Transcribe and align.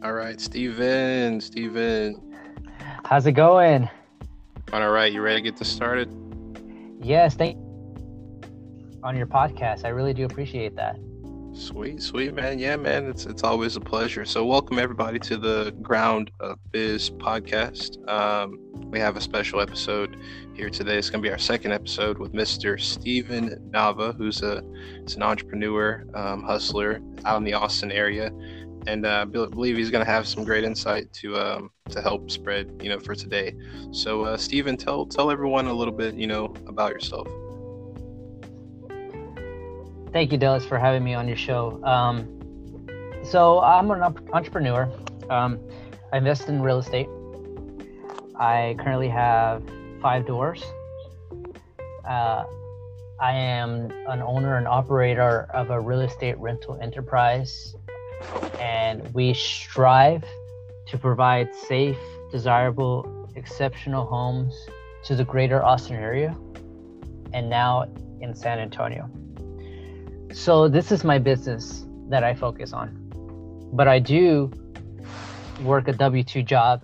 All 0.00 0.12
right, 0.12 0.40
Stephen. 0.40 1.40
Stephen. 1.40 2.22
How's 3.04 3.26
it 3.26 3.32
going? 3.32 3.90
All 4.72 4.90
right, 4.90 5.12
you 5.12 5.20
ready 5.20 5.38
to 5.38 5.42
get 5.42 5.58
this 5.58 5.68
started? 5.68 6.08
Yes, 7.02 7.34
thank 7.34 7.56
on 9.02 9.16
your 9.16 9.26
podcast. 9.26 9.84
I 9.84 9.88
really 9.88 10.14
do 10.14 10.24
appreciate 10.24 10.76
that. 10.76 10.96
Sweet, 11.52 12.00
sweet 12.00 12.32
man. 12.32 12.60
Yeah, 12.60 12.76
man. 12.76 13.06
It's 13.06 13.26
it's 13.26 13.42
always 13.42 13.74
a 13.74 13.80
pleasure. 13.80 14.24
So 14.24 14.44
welcome 14.44 14.78
everybody 14.78 15.18
to 15.18 15.36
the 15.36 15.74
Ground 15.82 16.30
Up 16.38 16.60
Biz 16.70 17.10
podcast. 17.10 18.08
Um, 18.08 18.60
we 18.92 19.00
have 19.00 19.16
a 19.16 19.20
special 19.20 19.60
episode 19.60 20.16
here 20.54 20.70
today. 20.70 20.96
It's 20.96 21.10
gonna 21.10 21.22
be 21.22 21.30
our 21.32 21.38
second 21.38 21.72
episode 21.72 22.18
with 22.18 22.32
Mr. 22.32 22.80
Stephen 22.80 23.68
Nava, 23.72 24.16
who's 24.16 24.42
a 24.42 24.62
an 25.16 25.22
entrepreneur, 25.22 26.04
um, 26.14 26.44
hustler 26.44 27.00
out 27.24 27.38
in 27.38 27.44
the 27.44 27.54
Austin 27.54 27.90
area 27.90 28.30
and 28.88 29.04
uh, 29.04 29.26
believe 29.26 29.76
he's 29.76 29.90
going 29.90 30.04
to 30.04 30.10
have 30.10 30.26
some 30.26 30.44
great 30.44 30.64
insight 30.64 31.12
to 31.12 31.36
um, 31.36 31.70
to 31.90 32.00
help 32.00 32.30
spread 32.30 32.80
you 32.82 32.88
know 32.88 32.98
for 32.98 33.14
today. 33.14 33.54
So, 33.92 34.24
uh, 34.24 34.36
Stephen, 34.36 34.76
tell 34.76 35.06
tell 35.06 35.30
everyone 35.30 35.66
a 35.66 35.72
little 35.72 35.92
bit 35.94 36.14
you 36.14 36.26
know 36.26 36.54
about 36.66 36.92
yourself. 36.92 37.28
Thank 40.10 40.32
you, 40.32 40.38
Dallas, 40.38 40.64
for 40.64 40.78
having 40.78 41.04
me 41.04 41.12
on 41.12 41.28
your 41.28 41.36
show. 41.36 41.84
Um, 41.84 42.26
so, 43.22 43.60
I'm 43.60 43.90
an 43.90 44.02
entrepreneur. 44.32 44.90
Um, 45.28 45.60
I 46.12 46.16
invest 46.16 46.48
in 46.48 46.62
real 46.62 46.78
estate. 46.78 47.08
I 48.40 48.74
currently 48.78 49.10
have 49.10 49.62
five 50.00 50.26
doors. 50.26 50.62
Uh, 52.08 52.44
I 53.20 53.32
am 53.32 53.90
an 54.08 54.22
owner 54.22 54.56
and 54.56 54.66
operator 54.66 55.46
of 55.52 55.68
a 55.68 55.78
real 55.78 56.00
estate 56.00 56.38
rental 56.38 56.78
enterprise 56.80 57.74
and 58.88 59.12
we 59.12 59.34
strive 59.34 60.24
to 60.86 60.96
provide 60.96 61.54
safe, 61.54 61.98
desirable, 62.32 63.28
exceptional 63.36 64.06
homes 64.06 64.54
to 65.04 65.14
the 65.14 65.24
greater 65.24 65.62
Austin 65.62 65.96
area 65.96 66.34
and 67.34 67.50
now 67.50 67.84
in 68.22 68.34
San 68.34 68.58
Antonio. 68.58 69.10
So, 70.32 70.68
this 70.68 70.90
is 70.90 71.04
my 71.04 71.18
business 71.18 71.84
that 72.08 72.24
I 72.24 72.34
focus 72.34 72.72
on. 72.72 72.88
But 73.72 73.88
I 73.88 73.98
do 73.98 74.50
work 75.62 75.88
a 75.88 75.92
W 75.92 76.24
2 76.24 76.42
job 76.42 76.82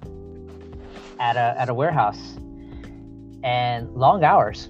at 1.18 1.36
a, 1.36 1.54
at 1.58 1.68
a 1.70 1.74
warehouse 1.74 2.36
and 3.42 3.90
long 3.94 4.24
hours 4.24 4.68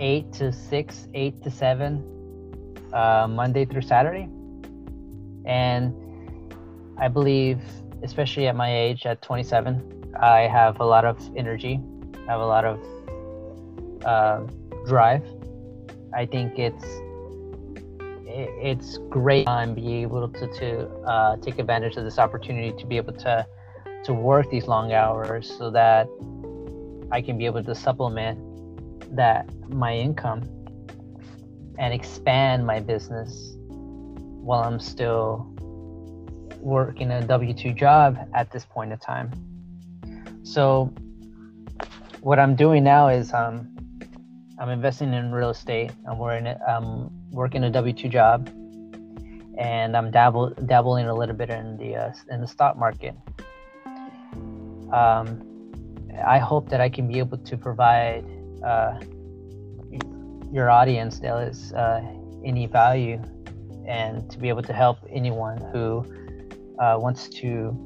8 0.00 0.32
to 0.32 0.52
6, 0.52 1.08
8 1.14 1.42
to 1.44 1.50
7, 1.50 2.90
uh, 2.92 3.28
Monday 3.28 3.64
through 3.64 3.82
Saturday 3.82 4.28
and 5.44 5.94
I 6.98 7.08
believe, 7.08 7.60
especially 8.02 8.46
at 8.46 8.56
my 8.56 8.74
age, 8.74 9.06
at 9.06 9.22
27, 9.22 10.14
I 10.20 10.40
have 10.42 10.80
a 10.80 10.84
lot 10.84 11.04
of 11.04 11.18
energy, 11.36 11.80
I 12.28 12.32
have 12.32 12.40
a 12.40 12.46
lot 12.46 12.64
of 12.64 12.80
uh, 14.04 14.40
drive. 14.86 15.24
I 16.14 16.26
think 16.26 16.58
it's 16.58 16.84
it's 18.36 18.98
great 19.10 19.46
time 19.46 19.74
be 19.74 20.02
able 20.02 20.28
to, 20.28 20.46
to 20.54 20.88
uh, 21.06 21.36
take 21.36 21.60
advantage 21.60 21.96
of 21.96 22.04
this 22.04 22.18
opportunity 22.18 22.76
to 22.76 22.86
be 22.86 22.96
able 22.96 23.12
to 23.12 23.46
to 24.04 24.12
work 24.12 24.50
these 24.50 24.66
long 24.66 24.92
hours 24.92 25.50
so 25.56 25.70
that 25.70 26.08
I 27.10 27.22
can 27.22 27.38
be 27.38 27.46
able 27.46 27.62
to 27.64 27.74
supplement 27.74 28.38
that 29.16 29.48
my 29.68 29.94
income 29.94 30.42
and 31.78 31.94
expand 31.94 32.66
my 32.66 32.80
business 32.80 33.56
while 33.68 34.62
I'm 34.62 34.80
still 34.80 35.53
working 36.64 37.10
a 37.10 37.20
W 37.26 37.52
2 37.52 37.72
job 37.72 38.18
at 38.34 38.50
this 38.50 38.64
point 38.64 38.90
in 38.90 38.98
time. 38.98 39.30
So, 40.42 40.92
what 42.20 42.38
I'm 42.38 42.56
doing 42.56 42.82
now 42.82 43.08
is 43.08 43.32
um, 43.34 43.68
I'm 44.58 44.70
investing 44.70 45.12
in 45.12 45.30
real 45.30 45.50
estate. 45.50 45.92
I'm 46.08 46.18
working, 46.18 46.54
I'm 46.66 47.10
working 47.30 47.64
a 47.64 47.70
W 47.70 47.92
2 47.92 48.08
job 48.08 48.48
and 49.58 49.96
I'm 49.96 50.10
dabble, 50.10 50.50
dabbling 50.66 51.06
a 51.06 51.14
little 51.14 51.36
bit 51.36 51.50
in 51.50 51.76
the, 51.76 51.96
uh, 51.96 52.12
in 52.30 52.40
the 52.40 52.48
stock 52.48 52.76
market. 52.78 53.14
Um, 54.90 55.42
I 56.26 56.38
hope 56.38 56.68
that 56.70 56.80
I 56.80 56.88
can 56.88 57.06
be 57.06 57.18
able 57.18 57.38
to 57.38 57.56
provide 57.56 58.24
uh, 58.64 59.00
your 60.50 60.70
audience, 60.70 61.18
Dallas, 61.18 61.72
uh, 61.72 62.00
any 62.44 62.66
value 62.66 63.20
and 63.86 64.30
to 64.30 64.38
be 64.38 64.48
able 64.48 64.62
to 64.62 64.72
help 64.72 64.98
anyone 65.10 65.58
who 65.72 66.04
uh, 66.78 66.96
wants 66.98 67.28
to 67.28 67.76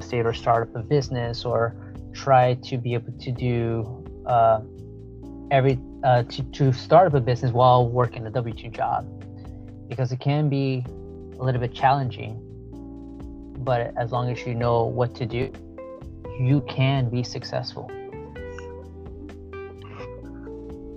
state 0.00 0.26
or 0.26 0.32
start 0.32 0.68
up 0.68 0.76
a 0.76 0.82
business 0.82 1.44
or 1.44 1.74
try 2.12 2.54
to 2.54 2.76
be 2.76 2.94
able 2.94 3.12
to 3.18 3.32
do 3.32 4.04
uh, 4.26 4.60
every 5.50 5.78
uh, 6.04 6.22
to, 6.24 6.42
to 6.44 6.72
start 6.72 7.06
up 7.06 7.14
a 7.14 7.20
business 7.20 7.52
while 7.52 7.88
working 7.88 8.26
a 8.26 8.30
w2 8.30 8.74
job. 8.74 9.06
Because 9.88 10.10
it 10.12 10.20
can 10.20 10.48
be 10.48 10.84
a 11.38 11.44
little 11.44 11.60
bit 11.60 11.74
challenging 11.74 12.40
but 13.64 13.92
as 13.96 14.12
long 14.12 14.30
as 14.30 14.46
you 14.46 14.54
know 14.54 14.84
what 14.84 15.14
to 15.14 15.26
do 15.26 15.50
you 16.40 16.60
can 16.68 17.08
be 17.08 17.22
successful 17.22 17.90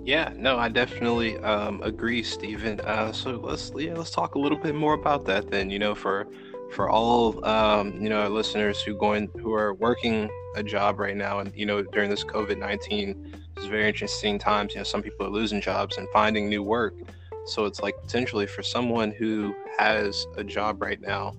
yeah, 0.06 0.32
no, 0.36 0.56
I 0.56 0.68
definitely 0.68 1.36
um, 1.38 1.82
agree, 1.82 2.22
Stephen. 2.22 2.80
Uh, 2.80 3.10
so 3.10 3.40
let's 3.42 3.72
yeah, 3.76 3.94
let's 3.94 4.12
talk 4.12 4.36
a 4.36 4.38
little 4.38 4.56
bit 4.56 4.76
more 4.76 4.94
about 4.94 5.24
that 5.24 5.50
then. 5.50 5.68
You 5.68 5.80
know, 5.80 5.96
for 5.96 6.28
for 6.70 6.88
all 6.88 7.44
um, 7.44 8.00
you 8.00 8.08
know 8.08 8.20
our 8.20 8.28
listeners 8.28 8.80
who 8.80 8.96
going 8.96 9.28
who 9.42 9.52
are 9.52 9.74
working 9.74 10.30
a 10.54 10.62
job 10.62 11.00
right 11.00 11.16
now, 11.16 11.40
and 11.40 11.52
you 11.56 11.66
know 11.66 11.82
during 11.82 12.08
this 12.08 12.22
COVID 12.22 12.56
nineteen, 12.56 13.34
it's 13.56 13.66
very 13.66 13.88
interesting 13.88 14.38
times. 14.38 14.74
You 14.74 14.80
know, 14.80 14.84
some 14.84 15.02
people 15.02 15.26
are 15.26 15.30
losing 15.30 15.60
jobs 15.60 15.98
and 15.98 16.08
finding 16.12 16.48
new 16.48 16.62
work. 16.62 16.94
So 17.46 17.64
it's 17.64 17.80
like 17.80 18.00
potentially 18.00 18.46
for 18.46 18.62
someone 18.62 19.10
who 19.10 19.56
has 19.76 20.24
a 20.36 20.44
job 20.44 20.80
right 20.82 21.00
now, 21.00 21.34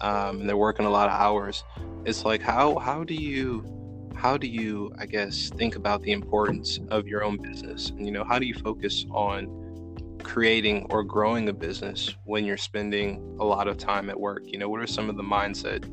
um, 0.00 0.40
and 0.40 0.48
they're 0.48 0.56
working 0.56 0.86
a 0.86 0.90
lot 0.90 1.08
of 1.08 1.14
hours. 1.14 1.62
It's 2.04 2.24
like 2.24 2.42
how 2.42 2.80
how 2.80 3.04
do 3.04 3.14
you 3.14 3.77
how 4.18 4.36
do 4.36 4.48
you, 4.48 4.92
I 4.98 5.06
guess, 5.06 5.48
think 5.50 5.76
about 5.76 6.02
the 6.02 6.10
importance 6.10 6.80
of 6.90 7.06
your 7.06 7.22
own 7.22 7.36
business? 7.36 7.90
And, 7.90 8.04
you 8.04 8.10
know, 8.10 8.24
how 8.24 8.40
do 8.40 8.46
you 8.46 8.54
focus 8.54 9.06
on 9.12 10.18
creating 10.24 10.88
or 10.90 11.04
growing 11.04 11.48
a 11.48 11.52
business 11.52 12.16
when 12.24 12.44
you're 12.44 12.56
spending 12.56 13.36
a 13.38 13.44
lot 13.44 13.68
of 13.68 13.78
time 13.78 14.10
at 14.10 14.18
work? 14.18 14.42
You 14.44 14.58
know, 14.58 14.68
what 14.68 14.80
are 14.80 14.88
some 14.88 15.08
of 15.08 15.16
the 15.16 15.22
mindset, 15.22 15.84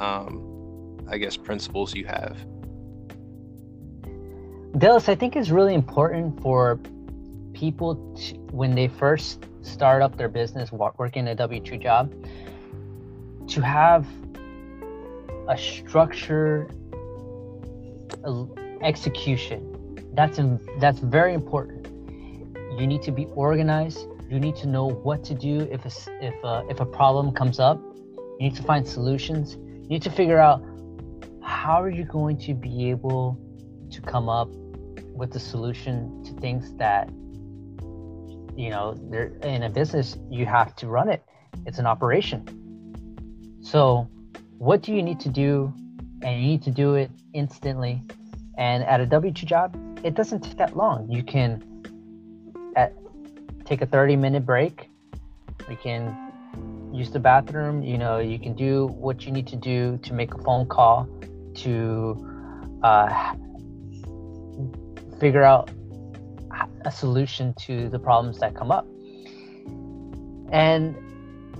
um, 0.00 1.06
I 1.08 1.16
guess, 1.16 1.36
principles 1.36 1.94
you 1.94 2.06
have? 2.06 2.36
Dallas, 4.76 5.08
I 5.08 5.14
think 5.14 5.36
it's 5.36 5.50
really 5.50 5.74
important 5.74 6.42
for 6.42 6.80
people 7.52 8.14
to, 8.16 8.34
when 8.50 8.74
they 8.74 8.88
first 8.88 9.46
start 9.62 10.02
up 10.02 10.16
their 10.16 10.28
business, 10.28 10.72
working 10.72 11.28
a 11.28 11.36
W 11.36 11.60
2 11.60 11.76
job, 11.76 12.12
to 13.46 13.60
have 13.60 14.08
a 15.48 15.56
structured 15.56 16.74
execution. 18.82 19.66
That's 20.14 20.40
that's 20.78 20.98
very 21.00 21.34
important. 21.34 21.86
You 22.78 22.86
need 22.86 23.02
to 23.02 23.12
be 23.12 23.26
organized. 23.34 24.06
You 24.28 24.38
need 24.38 24.56
to 24.56 24.68
know 24.68 24.88
what 24.88 25.24
to 25.24 25.34
do 25.34 25.60
if 25.72 25.84
a, 25.84 26.24
if 26.24 26.34
a, 26.44 26.64
if 26.68 26.80
a 26.80 26.86
problem 26.86 27.32
comes 27.32 27.58
up. 27.58 27.80
You 28.38 28.48
need 28.48 28.56
to 28.56 28.62
find 28.62 28.86
solutions. 28.86 29.56
You 29.56 29.88
need 29.88 30.02
to 30.02 30.10
figure 30.10 30.38
out 30.38 30.62
how 31.42 31.82
are 31.82 31.90
you 31.90 32.04
going 32.04 32.38
to 32.38 32.54
be 32.54 32.90
able 32.90 33.38
to 33.90 34.00
come 34.00 34.28
up 34.28 34.48
with 35.20 35.34
a 35.34 35.40
solution 35.40 36.22
to 36.24 36.32
things 36.34 36.72
that 36.74 37.10
you 38.56 38.70
know 38.70 38.94
in 39.42 39.62
a 39.64 39.70
business 39.70 40.16
you 40.30 40.46
have 40.46 40.74
to 40.76 40.86
run 40.86 41.08
it 41.08 41.22
it's 41.66 41.78
an 41.78 41.86
operation 41.86 42.46
so 43.62 44.08
what 44.58 44.82
do 44.82 44.94
you 44.94 45.02
need 45.02 45.20
to 45.20 45.28
do 45.28 45.72
and 46.22 46.40
you 46.40 46.48
need 46.48 46.62
to 46.62 46.70
do 46.70 46.94
it 46.94 47.10
instantly. 47.32 48.02
And 48.58 48.84
at 48.84 49.00
a 49.00 49.06
W 49.06 49.32
2 49.32 49.46
job, 49.46 49.76
it 50.04 50.14
doesn't 50.14 50.40
take 50.40 50.56
that 50.58 50.76
long. 50.76 51.10
You 51.10 51.22
can 51.22 51.62
at, 52.76 52.94
take 53.64 53.82
a 53.82 53.86
30 53.86 54.16
minute 54.16 54.44
break. 54.44 54.88
You 55.68 55.76
can 55.76 56.90
use 56.92 57.10
the 57.10 57.20
bathroom. 57.20 57.82
You 57.82 57.98
know, 57.98 58.18
you 58.18 58.38
can 58.38 58.54
do 58.54 58.86
what 58.86 59.24
you 59.24 59.32
need 59.32 59.46
to 59.48 59.56
do 59.56 59.98
to 60.02 60.12
make 60.12 60.34
a 60.34 60.38
phone 60.38 60.66
call 60.66 61.08
to 61.56 62.78
uh, 62.82 63.34
figure 65.18 65.42
out 65.42 65.70
a 66.84 66.90
solution 66.90 67.54
to 67.54 67.88
the 67.88 67.98
problems 67.98 68.38
that 68.40 68.54
come 68.54 68.70
up. 68.70 68.86
And 70.50 70.96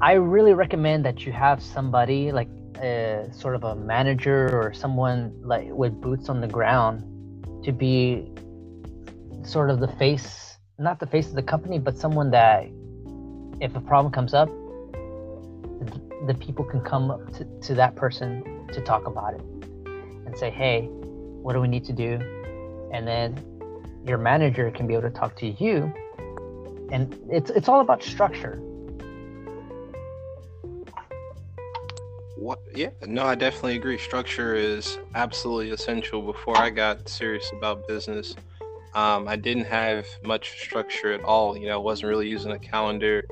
I 0.00 0.14
really 0.14 0.54
recommend 0.54 1.04
that 1.04 1.26
you 1.26 1.32
have 1.32 1.62
somebody 1.62 2.32
like 2.32 2.48
a 2.82 3.28
sort 3.32 3.54
of 3.54 3.64
a 3.64 3.74
manager 3.74 4.48
or 4.58 4.72
someone 4.72 5.32
like 5.42 5.68
with 5.70 6.00
boots 6.00 6.28
on 6.28 6.40
the 6.40 6.48
ground 6.48 7.04
to 7.64 7.72
be 7.72 8.30
sort 9.42 9.70
of 9.70 9.80
the 9.80 9.88
face 9.88 10.58
not 10.78 10.98
the 10.98 11.06
face 11.06 11.28
of 11.28 11.34
the 11.34 11.42
company 11.42 11.78
but 11.78 11.96
someone 11.96 12.30
that 12.30 12.68
if 13.60 13.74
a 13.76 13.80
problem 13.80 14.12
comes 14.12 14.34
up 14.34 14.48
the 16.26 16.34
people 16.34 16.64
can 16.64 16.80
come 16.80 17.10
up 17.10 17.32
to, 17.32 17.44
to 17.60 17.74
that 17.74 17.96
person 17.96 18.66
to 18.72 18.80
talk 18.80 19.06
about 19.06 19.34
it 19.34 19.40
and 20.26 20.36
say, 20.36 20.50
hey, 20.50 20.82
what 21.42 21.54
do 21.54 21.60
we 21.60 21.68
need 21.68 21.84
to 21.86 21.92
do? 21.92 22.18
And 22.92 23.06
then 23.06 23.38
your 24.06 24.18
manager 24.18 24.70
can 24.70 24.86
be 24.86 24.94
able 24.94 25.10
to 25.10 25.10
talk 25.10 25.36
to 25.36 25.46
you. 25.46 25.92
And 26.92 27.16
it's 27.30 27.50
it's 27.50 27.68
all 27.68 27.80
about 27.80 28.02
structure. 28.02 28.60
What? 32.50 32.58
Yeah, 32.74 32.90
no, 33.06 33.26
I 33.26 33.36
definitely 33.36 33.76
agree. 33.76 33.96
Structure 33.96 34.56
is 34.56 34.98
absolutely 35.14 35.70
essential. 35.70 36.20
Before 36.20 36.56
I 36.56 36.70
got 36.70 37.08
serious 37.08 37.48
about 37.52 37.86
business, 37.86 38.34
um, 38.92 39.28
I 39.28 39.36
didn't 39.36 39.66
have 39.66 40.04
much 40.24 40.60
structure 40.60 41.12
at 41.12 41.22
all. 41.22 41.56
You 41.56 41.68
know, 41.68 41.74
I 41.74 41.76
wasn't 41.76 42.08
really 42.08 42.26
using 42.26 42.50
a 42.50 42.58
calendar, 42.58 43.22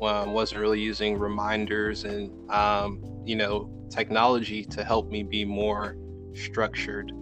um, 0.00 0.32
wasn't 0.32 0.62
really 0.62 0.80
using 0.80 1.18
reminders 1.18 2.04
and, 2.04 2.30
um, 2.50 3.04
you 3.26 3.36
know, 3.36 3.70
technology 3.90 4.64
to 4.64 4.82
help 4.82 5.10
me 5.10 5.22
be 5.22 5.44
more 5.44 5.94
structured. 6.32 7.12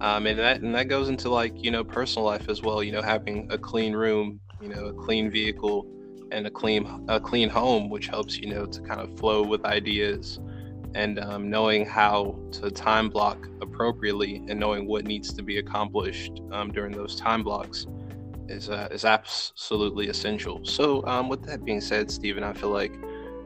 Um, 0.00 0.26
and 0.26 0.40
that 0.40 0.60
and 0.60 0.74
that 0.74 0.88
goes 0.88 1.08
into 1.08 1.28
like 1.28 1.52
you 1.62 1.70
know 1.70 1.84
personal 1.84 2.26
life 2.26 2.48
as 2.48 2.62
well. 2.62 2.82
You 2.82 2.90
know, 2.90 3.02
having 3.02 3.46
a 3.52 3.58
clean 3.58 3.92
room, 3.92 4.40
you 4.60 4.70
know, 4.70 4.86
a 4.86 4.92
clean 4.92 5.30
vehicle, 5.30 5.86
and 6.32 6.48
a 6.48 6.50
clean 6.50 6.84
a 7.06 7.20
clean 7.20 7.48
home, 7.48 7.90
which 7.90 8.08
helps 8.08 8.38
you 8.38 8.52
know 8.52 8.66
to 8.66 8.80
kind 8.80 9.00
of 9.00 9.16
flow 9.20 9.44
with 9.44 9.64
ideas 9.64 10.40
and 10.96 11.18
um, 11.20 11.50
knowing 11.50 11.84
how 11.84 12.34
to 12.50 12.70
time 12.70 13.10
block 13.10 13.46
appropriately 13.60 14.42
and 14.48 14.58
knowing 14.58 14.86
what 14.86 15.04
needs 15.04 15.32
to 15.34 15.42
be 15.42 15.58
accomplished 15.58 16.40
um, 16.52 16.72
during 16.72 16.90
those 16.90 17.16
time 17.16 17.42
blocks 17.42 17.86
is 18.48 18.70
uh, 18.70 18.88
is 18.90 19.04
absolutely 19.04 20.08
essential. 20.08 20.64
So, 20.64 21.04
um, 21.06 21.28
with 21.28 21.42
that 21.44 21.64
being 21.64 21.82
said, 21.82 22.10
Stephen, 22.10 22.42
I 22.42 22.54
feel 22.54 22.70
like 22.70 22.94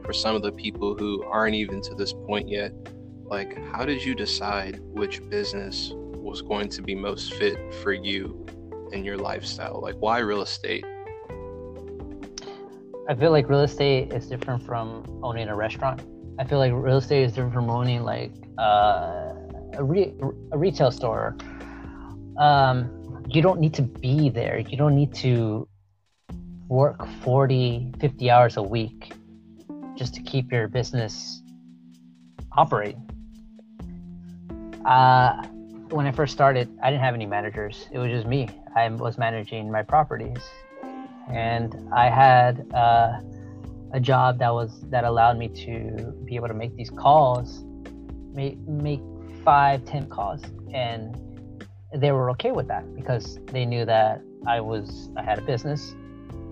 for 0.05 0.13
some 0.13 0.33
of 0.33 0.43
the 0.43 0.51
people 0.53 0.95
who 0.95 1.23
aren't 1.25 1.55
even 1.55 1.81
to 1.81 1.93
this 1.93 2.13
point 2.13 2.47
yet, 2.47 2.71
like 3.25 3.57
how 3.73 3.83
did 3.83 4.01
you 4.03 4.15
decide 4.15 4.79
which 4.79 5.21
business 5.29 5.91
was 5.93 6.41
going 6.41 6.69
to 6.69 6.81
be 6.81 6.95
most 6.95 7.33
fit 7.33 7.73
for 7.75 7.91
you 7.91 8.45
and 8.93 9.05
your 9.05 9.17
lifestyle? 9.17 9.81
Like, 9.81 9.95
why 9.99 10.19
real 10.19 10.41
estate? 10.41 10.85
I 13.09 13.15
feel 13.15 13.31
like 13.31 13.49
real 13.49 13.61
estate 13.61 14.13
is 14.13 14.27
different 14.27 14.63
from 14.63 15.03
owning 15.21 15.49
a 15.49 15.55
restaurant 15.55 16.01
I 16.39 16.43
feel 16.43 16.59
like 16.59 16.71
real 16.73 16.97
estate 16.97 17.23
is 17.23 17.33
different 17.33 17.53
from 17.53 17.69
owning 17.69 18.03
like 18.03 18.31
uh, 18.57 19.33
a, 19.73 19.83
re- 19.83 20.13
a 20.51 20.57
retail 20.57 20.91
store. 20.91 21.35
Um, 22.37 23.23
you 23.29 23.41
don't 23.41 23.59
need 23.59 23.73
to 23.75 23.81
be 23.81 24.29
there. 24.29 24.59
You 24.59 24.77
don't 24.77 24.95
need 24.95 25.13
to 25.15 25.67
work 26.67 27.05
40, 27.23 27.93
50 27.99 28.31
hours 28.31 28.57
a 28.57 28.63
week 28.63 29.13
just 29.95 30.13
to 30.15 30.21
keep 30.21 30.51
your 30.51 30.67
business 30.67 31.41
operating. 32.57 33.07
Uh, 34.85 35.43
when 35.89 36.07
I 36.07 36.11
first 36.11 36.33
started, 36.33 36.69
I 36.81 36.89
didn't 36.89 37.03
have 37.03 37.13
any 37.13 37.25
managers. 37.25 37.87
It 37.91 37.99
was 37.99 38.09
just 38.09 38.25
me. 38.25 38.49
I 38.75 38.87
was 38.89 39.17
managing 39.17 39.69
my 39.69 39.83
properties, 39.83 40.39
and 41.29 41.75
I 41.93 42.09
had 42.09 42.65
uh, 42.73 43.19
a 43.93 43.99
job 43.99 44.39
that 44.39 44.53
was 44.53 44.81
that 44.89 45.03
allowed 45.03 45.37
me 45.37 45.47
to 45.47 46.13
be 46.25 46.35
able 46.35 46.47
to 46.47 46.53
make 46.53 46.75
these 46.75 46.89
calls, 46.89 47.63
make 48.33 48.57
make 48.59 49.01
five, 49.43 49.83
ten 49.85 50.07
calls, 50.07 50.41
and 50.73 51.15
they 51.93 52.11
were 52.11 52.29
okay 52.31 52.51
with 52.51 52.67
that 52.67 52.95
because 52.95 53.37
they 53.47 53.65
knew 53.65 53.85
that 53.85 54.21
I 54.47 54.61
was 54.61 55.09
I 55.17 55.23
had 55.23 55.39
a 55.39 55.41
business, 55.41 55.95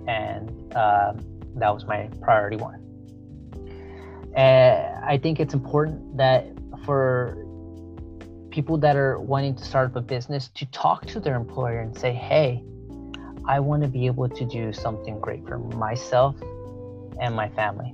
and 0.07 0.49
um, 0.75 1.25
that 1.55 1.73
was 1.73 1.85
my 1.85 2.09
priority 2.21 2.57
one. 2.57 2.85
And 4.35 5.05
I 5.05 5.17
think 5.17 5.39
it's 5.39 5.53
important 5.53 6.17
that 6.17 6.45
for 6.85 7.45
people 8.51 8.77
that 8.79 8.95
are 8.95 9.19
wanting 9.19 9.55
to 9.55 9.63
start 9.63 9.91
up 9.91 9.95
a 9.95 10.01
business 10.01 10.49
to 10.55 10.65
talk 10.67 11.05
to 11.05 11.19
their 11.19 11.35
employer 11.35 11.79
and 11.79 11.97
say, 11.97 12.13
"Hey, 12.13 12.63
I 13.45 13.61
want 13.61 13.81
to 13.83 13.87
be 13.87 14.07
able 14.07 14.27
to 14.27 14.45
do 14.45 14.73
something 14.73 15.19
great 15.19 15.47
for 15.47 15.57
myself 15.57 16.35
and 17.19 17.35
my 17.35 17.49
family, 17.49 17.93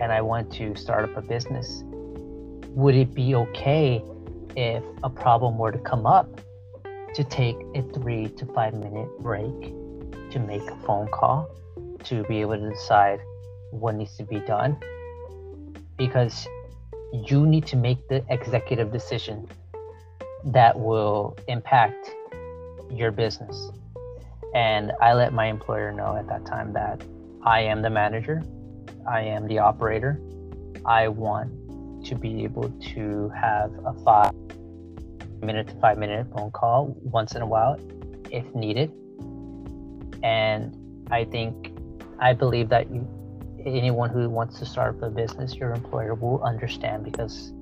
and 0.00 0.12
I 0.12 0.20
want 0.20 0.52
to 0.54 0.74
start 0.74 1.04
up 1.08 1.16
a 1.16 1.22
business, 1.22 1.82
would 2.70 2.94
it 2.94 3.14
be 3.14 3.34
okay 3.34 4.02
if 4.56 4.82
a 5.02 5.10
problem 5.10 5.58
were 5.58 5.72
to 5.72 5.78
come 5.78 6.06
up 6.06 6.40
to 7.14 7.24
take 7.24 7.56
a 7.74 7.82
three 7.94 8.28
to 8.28 8.46
five 8.46 8.74
minute 8.74 9.08
break 9.20 9.72
to 10.30 10.38
make 10.38 10.62
a 10.62 10.76
phone 10.84 11.08
call 11.08 11.48
to 12.04 12.22
be 12.24 12.40
able 12.40 12.58
to 12.58 12.70
decide 12.70 13.20
what 13.70 13.94
needs 13.94 14.16
to 14.16 14.24
be 14.24 14.40
done? 14.40 14.78
Because 15.96 16.46
you 17.12 17.46
need 17.46 17.66
to 17.66 17.76
make 17.76 18.06
the 18.08 18.24
executive 18.28 18.92
decision 18.92 19.48
that 20.44 20.78
will 20.78 21.36
impact 21.48 22.14
your 22.90 23.10
business. 23.10 23.70
And 24.54 24.92
I 25.00 25.14
let 25.14 25.32
my 25.32 25.46
employer 25.46 25.92
know 25.92 26.16
at 26.16 26.28
that 26.28 26.46
time 26.46 26.72
that 26.72 27.02
I 27.42 27.60
am 27.60 27.82
the 27.82 27.90
manager, 27.90 28.42
I 29.08 29.22
am 29.22 29.46
the 29.46 29.58
operator. 29.58 30.20
I 30.84 31.08
want 31.08 32.04
to 32.06 32.14
be 32.14 32.44
able 32.44 32.70
to 32.94 33.28
have 33.30 33.72
a 33.84 33.92
five 34.04 34.32
minute 35.42 35.68
to 35.68 35.74
five 35.80 35.98
minute 35.98 36.26
phone 36.34 36.50
call 36.50 36.96
once 37.02 37.34
in 37.34 37.42
a 37.42 37.46
while 37.46 37.78
if 38.30 38.44
needed. 38.54 38.92
And 40.22 41.06
I 41.10 41.24
think, 41.24 41.72
I 42.18 42.32
believe 42.32 42.68
that 42.70 42.90
you, 42.90 43.06
anyone 43.64 44.10
who 44.10 44.28
wants 44.28 44.58
to 44.58 44.66
start 44.66 44.98
a 45.02 45.08
business, 45.08 45.54
your 45.54 45.72
employer 45.72 46.14
will 46.14 46.42
understand 46.42 47.04
because 47.04 47.52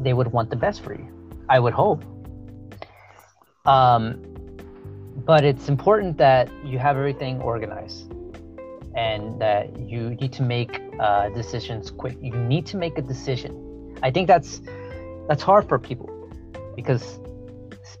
they 0.00 0.12
would 0.12 0.32
want 0.32 0.50
the 0.50 0.56
best 0.56 0.82
for 0.82 0.94
you. 0.94 1.06
I 1.48 1.60
would 1.60 1.74
hope. 1.74 2.04
Um, 3.66 4.22
but 5.24 5.44
it's 5.44 5.68
important 5.68 6.16
that 6.18 6.50
you 6.64 6.78
have 6.78 6.96
everything 6.96 7.40
organized 7.40 8.12
and 8.94 9.40
that 9.40 9.78
you 9.78 10.10
need 10.10 10.32
to 10.34 10.42
make 10.42 10.80
uh, 11.00 11.28
decisions 11.30 11.90
quick. 11.90 12.16
You 12.20 12.32
need 12.32 12.66
to 12.66 12.76
make 12.76 12.98
a 12.98 13.02
decision. 13.02 13.96
I 14.02 14.10
think 14.10 14.26
that's 14.26 14.60
that's 15.28 15.42
hard 15.42 15.68
for 15.68 15.78
people 15.78 16.08
because 16.76 17.18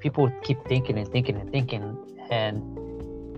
people 0.00 0.30
keep 0.42 0.58
thinking 0.66 0.98
and 0.98 1.08
thinking 1.10 1.36
and 1.36 1.50
thinking, 1.50 1.96
and 2.30 2.60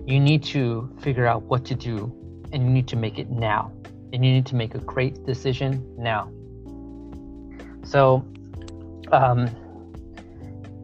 you 0.09 0.19
need 0.19 0.43
to 0.43 0.89
figure 1.01 1.25
out 1.25 1.43
what 1.43 1.63
to 1.65 1.75
do, 1.75 2.11
and 2.51 2.63
you 2.63 2.69
need 2.69 2.87
to 2.87 2.95
make 2.95 3.19
it 3.19 3.29
now, 3.29 3.71
and 4.11 4.25
you 4.25 4.31
need 4.31 4.45
to 4.47 4.55
make 4.55 4.75
a 4.75 4.79
great 4.79 5.25
decision 5.25 5.85
now. 5.97 6.31
So, 7.83 8.25
um, 9.11 9.49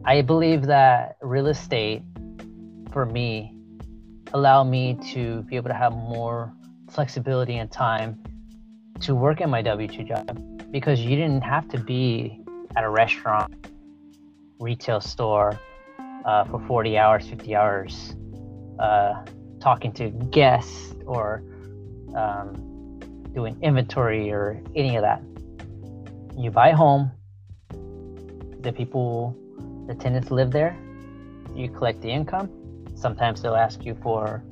I 0.04 0.22
believe 0.22 0.66
that 0.66 1.16
real 1.20 1.48
estate, 1.48 2.02
for 2.92 3.06
me, 3.06 3.56
allow 4.32 4.64
me 4.64 4.98
to 5.12 5.42
be 5.42 5.56
able 5.56 5.68
to 5.68 5.74
have 5.74 5.92
more 5.92 6.52
flexibility 6.92 7.56
and 7.56 7.70
time 7.70 8.22
to 9.00 9.14
work 9.14 9.40
at 9.40 9.48
my 9.48 9.62
W 9.62 9.88
2 9.88 10.04
job 10.04 10.70
because 10.70 11.00
you 11.00 11.16
didn't 11.16 11.42
have 11.42 11.68
to 11.68 11.78
be 11.78 12.40
at 12.76 12.84
a 12.84 12.88
restaurant, 12.88 13.52
retail 14.58 15.00
store 15.00 15.58
uh, 16.24 16.44
for 16.44 16.60
40 16.66 16.98
hours, 16.98 17.28
50 17.28 17.56
hours, 17.56 18.14
uh, 18.78 19.24
talking 19.60 19.92
to 19.92 20.10
guests 20.10 20.94
or 21.06 21.42
um, 22.14 22.98
doing 23.34 23.56
inventory 23.62 24.30
or 24.30 24.62
any 24.76 24.96
of 24.96 25.02
that. 25.02 25.22
You 26.36 26.50
buy 26.50 26.70
home, 26.70 27.10
the 28.60 28.72
people, 28.72 29.36
the 29.86 29.94
tenants 29.94 30.30
live 30.30 30.50
there, 30.50 30.76
you 31.54 31.68
collect 31.68 32.00
the 32.00 32.10
income. 32.10 32.50
Sometimes 32.94 33.42
they'll 33.42 33.56
ask 33.56 33.84
you 33.84 33.96
for 34.02 34.42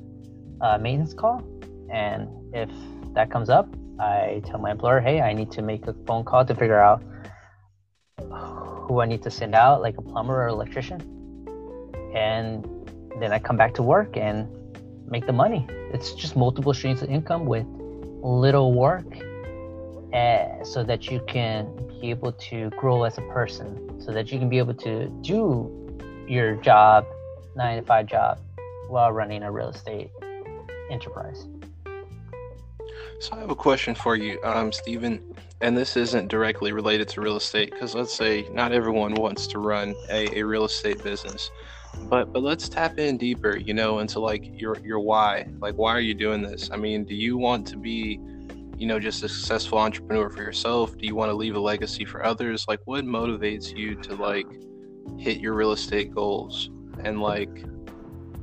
a 0.61 0.78
maintenance 0.78 1.14
call 1.14 1.42
and 1.90 2.28
if 2.54 2.70
that 3.14 3.30
comes 3.30 3.50
up, 3.50 3.68
I 3.99 4.42
tell 4.47 4.59
my 4.59 4.70
employer, 4.70 5.00
hey, 5.00 5.20
I 5.20 5.32
need 5.32 5.50
to 5.52 5.62
make 5.62 5.87
a 5.87 5.94
phone 6.06 6.25
call 6.25 6.44
to 6.44 6.54
figure 6.54 6.80
out 6.80 7.02
who 8.18 9.00
I 9.00 9.06
need 9.06 9.23
to 9.23 9.30
send 9.30 9.54
out, 9.54 9.82
like 9.82 9.99
a 9.99 10.02
plumber 10.02 10.42
or 10.42 10.49
electrician. 10.49 11.00
And 12.14 12.66
then 13.20 13.32
I 13.32 13.38
come 13.38 13.56
back 13.56 13.75
to 13.75 13.82
work 13.82 14.16
and 14.16 14.49
make 15.09 15.26
the 15.26 15.32
money. 15.32 15.66
It's 15.92 16.12
just 16.12 16.37
multiple 16.37 16.73
streams 16.73 17.02
of 17.02 17.11
income 17.11 17.44
with 17.47 17.66
little 18.23 18.73
work 18.73 19.06
uh, 20.12 20.64
so 20.64 20.82
that 20.85 21.11
you 21.11 21.20
can 21.26 21.68
be 22.00 22.11
able 22.11 22.32
to 22.32 22.70
grow 22.70 23.04
as 23.04 23.18
a 23.18 23.23
person, 23.23 24.00
so 24.00 24.12
that 24.12 24.32
you 24.32 24.38
can 24.38 24.49
be 24.49 24.59
able 24.59 24.75
to 24.75 25.09
do 25.20 25.70
your 26.28 26.56
job, 26.56 27.04
nine 27.54 27.80
to 27.80 27.87
five 27.87 28.06
job, 28.06 28.40
while 28.88 29.12
running 29.12 29.42
a 29.42 29.52
real 29.52 29.68
estate 29.68 30.11
enterprise. 30.90 31.47
So 33.21 33.37
I 33.37 33.41
have 33.41 33.50
a 33.50 33.55
question 33.55 33.95
for 33.95 34.17
you, 34.17 34.41
um, 34.43 34.73
Stephen, 34.73 35.21
and 35.61 35.77
this 35.77 35.95
isn't 35.95 36.29
directly 36.29 36.73
related 36.73 37.07
to 37.11 37.21
real 37.21 37.37
estate 37.37 37.71
because 37.71 37.95
let's 37.95 38.15
say 38.15 38.49
not 38.50 38.73
everyone 38.73 39.12
wants 39.12 39.47
to 39.49 39.59
run 39.59 39.95
a, 40.09 40.39
a 40.39 40.43
real 40.43 40.65
estate 40.65 41.05
business, 41.05 41.50
but 42.09 42.33
but 42.33 42.43
let's 42.43 42.67
tap 42.67 42.99
in 42.99 43.19
deeper, 43.19 43.59
you 43.59 43.75
know, 43.75 43.99
into 43.99 44.21
like 44.21 44.43
your 44.59 44.79
your 44.79 45.00
why. 45.00 45.47
Like, 45.59 45.75
why 45.75 45.91
are 45.91 46.00
you 46.00 46.15
doing 46.15 46.41
this? 46.41 46.71
I 46.73 46.79
mean, 46.79 47.05
do 47.05 47.15
you 47.15 47.37
want 47.37 47.67
to 47.67 47.77
be, 47.77 48.19
you 48.79 48.87
know, 48.87 48.99
just 48.99 49.23
a 49.23 49.29
successful 49.29 49.77
entrepreneur 49.77 50.31
for 50.31 50.43
yourself? 50.43 50.97
Do 50.97 51.05
you 51.05 51.15
want 51.15 51.29
to 51.29 51.35
leave 51.35 51.57
a 51.57 51.61
legacy 51.61 52.07
for 52.07 52.25
others? 52.25 52.65
Like, 52.69 52.81
what 52.87 53.05
motivates 53.05 53.77
you 53.77 53.97
to 53.97 54.15
like 54.15 54.47
hit 55.19 55.41
your 55.41 55.53
real 55.53 55.73
estate 55.73 56.15
goals 56.15 56.71
and 57.05 57.21
like 57.21 57.67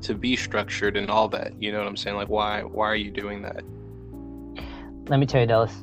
to 0.02 0.14
be 0.14 0.36
structured 0.36 0.98
and 0.98 1.10
all 1.10 1.30
that? 1.30 1.60
You 1.60 1.72
know 1.72 1.80
what 1.80 1.88
I'm 1.88 1.98
saying? 1.98 2.16
Like, 2.16 2.30
why 2.30 2.62
why 2.62 2.86
are 2.86 2.96
you 2.96 3.10
doing 3.10 3.42
that? 3.42 3.64
Let 5.10 5.22
me 5.22 5.26
tell 5.26 5.40
you, 5.40 5.48
Dallas. 5.48 5.74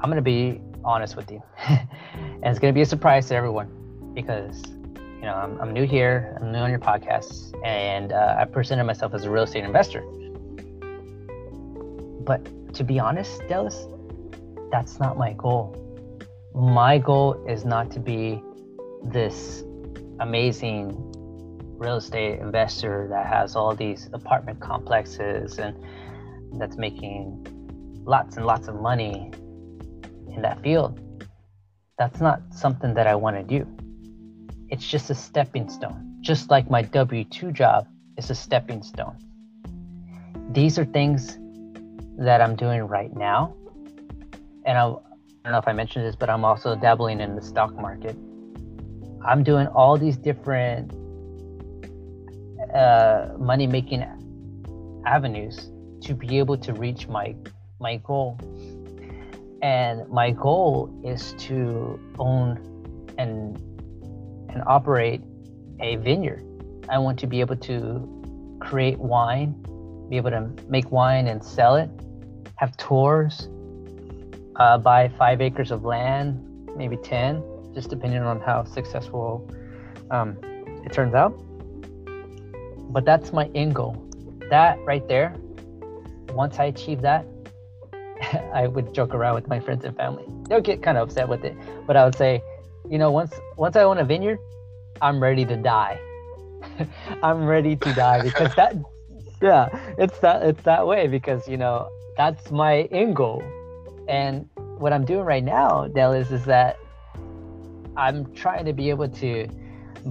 I'm 0.00 0.10
gonna 0.10 0.20
be 0.20 0.60
honest 0.84 1.14
with 1.14 1.30
you, 1.30 1.40
and 1.68 2.44
it's 2.44 2.58
gonna 2.58 2.72
be 2.72 2.80
a 2.80 2.86
surprise 2.86 3.28
to 3.28 3.36
everyone 3.36 3.68
because 4.14 4.64
you 4.66 5.22
know 5.22 5.34
I'm, 5.34 5.60
I'm 5.60 5.72
new 5.72 5.84
here, 5.84 6.36
I'm 6.40 6.50
new 6.50 6.58
on 6.58 6.70
your 6.70 6.80
podcast, 6.80 7.54
and 7.64 8.12
uh, 8.12 8.34
I 8.36 8.46
presented 8.46 8.82
myself 8.82 9.14
as 9.14 9.24
a 9.24 9.30
real 9.30 9.44
estate 9.44 9.62
investor. 9.62 10.00
But 12.24 12.74
to 12.74 12.82
be 12.82 12.98
honest, 12.98 13.40
Dallas, 13.48 13.86
that's 14.72 14.98
not 14.98 15.16
my 15.16 15.32
goal. 15.34 15.76
My 16.52 16.98
goal 16.98 17.44
is 17.48 17.64
not 17.64 17.92
to 17.92 18.00
be 18.00 18.42
this 19.04 19.62
amazing 20.18 20.96
real 21.78 21.96
estate 21.96 22.40
investor 22.40 23.06
that 23.10 23.26
has 23.26 23.54
all 23.54 23.72
these 23.76 24.08
apartment 24.12 24.58
complexes 24.58 25.60
and 25.60 25.76
that's 26.58 26.76
making 26.76 27.46
lots 28.04 28.36
and 28.36 28.46
lots 28.46 28.68
of 28.68 28.76
money 28.76 29.32
in 30.34 30.42
that 30.42 30.62
field. 30.62 31.00
That's 31.98 32.20
not 32.20 32.40
something 32.52 32.94
that 32.94 33.06
I 33.06 33.14
want 33.14 33.36
to 33.36 33.42
do. 33.42 33.66
It's 34.68 34.86
just 34.86 35.10
a 35.10 35.14
stepping 35.14 35.68
stone, 35.68 36.18
just 36.20 36.50
like 36.50 36.70
my 36.70 36.82
W 36.82 37.24
2 37.24 37.52
job 37.52 37.86
is 38.16 38.30
a 38.30 38.34
stepping 38.34 38.82
stone. 38.82 39.16
These 40.50 40.78
are 40.78 40.84
things 40.84 41.38
that 42.18 42.40
I'm 42.40 42.56
doing 42.56 42.82
right 42.82 43.14
now. 43.14 43.54
And 44.64 44.76
I, 44.78 44.84
I 44.84 44.88
don't 45.44 45.52
know 45.52 45.58
if 45.58 45.68
I 45.68 45.72
mentioned 45.72 46.04
this, 46.04 46.16
but 46.16 46.28
I'm 46.28 46.44
also 46.44 46.74
dabbling 46.74 47.20
in 47.20 47.36
the 47.36 47.42
stock 47.42 47.74
market. 47.74 48.16
I'm 49.24 49.42
doing 49.42 49.66
all 49.68 49.96
these 49.96 50.16
different 50.16 50.92
uh, 52.74 53.28
money 53.38 53.66
making 53.66 54.04
avenues 55.04 55.70
to 56.06 56.14
be 56.14 56.38
able 56.38 56.56
to 56.56 56.72
reach 56.72 57.08
my 57.08 57.34
my 57.80 57.96
goal. 57.96 58.38
And 59.62 60.08
my 60.08 60.30
goal 60.30 60.90
is 61.04 61.34
to 61.46 62.00
own 62.18 62.48
and 63.18 63.56
and 64.48 64.62
operate 64.66 65.20
a 65.80 65.96
vineyard. 65.96 66.44
I 66.88 66.98
want 66.98 67.18
to 67.20 67.26
be 67.26 67.40
able 67.40 67.56
to 67.56 68.58
create 68.60 68.98
wine, 68.98 69.52
be 70.08 70.16
able 70.16 70.30
to 70.30 70.48
make 70.68 70.90
wine 70.90 71.26
and 71.26 71.44
sell 71.44 71.76
it, 71.76 71.90
have 72.54 72.76
tours, 72.76 73.48
uh, 74.56 74.78
buy 74.78 75.08
five 75.18 75.40
acres 75.40 75.70
of 75.70 75.84
land, 75.84 76.40
maybe 76.76 76.96
10, 76.96 77.42
just 77.74 77.90
depending 77.90 78.22
on 78.22 78.40
how 78.40 78.64
successful 78.64 79.50
um, 80.10 80.38
it 80.84 80.92
turns 80.92 81.14
out. 81.14 81.32
But 82.92 83.04
that's 83.04 83.32
my 83.32 83.50
end 83.54 83.74
goal. 83.74 84.02
That 84.48 84.78
right 84.86 85.06
there, 85.08 85.34
once 86.36 86.58
I 86.58 86.64
achieve 86.66 87.00
that, 87.02 87.26
I 88.52 88.66
would 88.66 88.94
joke 88.94 89.14
around 89.14 89.34
with 89.34 89.48
my 89.48 89.58
friends 89.58 89.84
and 89.84 89.96
family. 89.96 90.24
They'll 90.48 90.60
get 90.60 90.82
kind 90.82 90.98
of 90.98 91.08
upset 91.08 91.28
with 91.28 91.44
it, 91.44 91.56
but 91.86 91.96
I 91.96 92.04
would 92.04 92.14
say, 92.14 92.42
you 92.88 92.98
know, 92.98 93.10
once 93.10 93.34
once 93.56 93.76
I 93.76 93.82
own 93.82 93.98
a 93.98 94.04
vineyard, 94.04 94.38
I'm 95.00 95.20
ready 95.20 95.44
to 95.44 95.56
die. 95.56 96.00
I'm 97.22 97.46
ready 97.46 97.76
to 97.76 97.94
die 97.94 98.22
because 98.22 98.54
that, 98.54 98.74
yeah, 99.42 99.68
it's 99.98 100.18
that 100.20 100.42
it's 100.42 100.62
that 100.62 100.86
way 100.86 101.08
because 101.08 101.48
you 101.48 101.56
know 101.56 101.88
that's 102.16 102.50
my 102.50 102.82
end 102.92 103.16
goal. 103.16 103.42
And 104.08 104.48
what 104.78 104.92
I'm 104.92 105.04
doing 105.04 105.24
right 105.24 105.42
now, 105.42 105.88
Dallas, 105.88 106.30
is 106.30 106.44
that 106.44 106.78
I'm 107.96 108.32
trying 108.34 108.64
to 108.66 108.72
be 108.72 108.90
able 108.90 109.08
to 109.08 109.48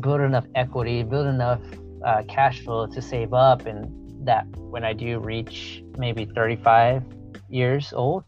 build 0.01 0.21
enough 0.21 0.45
equity, 0.55 1.03
build 1.03 1.27
enough 1.27 1.61
uh, 2.03 2.23
cash 2.27 2.61
flow 2.61 2.87
to 2.87 3.01
save 3.01 3.33
up, 3.33 3.65
and 3.65 4.04
that 4.25 4.45
when 4.57 4.83
I 4.83 4.93
do 4.93 5.19
reach 5.19 5.83
maybe 5.97 6.25
35 6.25 7.03
years 7.49 7.93
old, 7.93 8.23